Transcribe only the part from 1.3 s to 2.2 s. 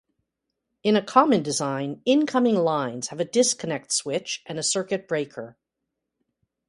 design,